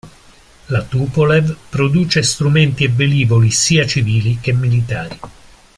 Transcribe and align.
La 0.69 0.83
Tupolev 0.87 1.55
produce 1.69 2.23
strumenti 2.23 2.85
e 2.85 2.89
velivoli 2.89 3.51
sia 3.51 3.85
civili 3.85 4.39
che 4.39 4.51
militari. 4.51 5.19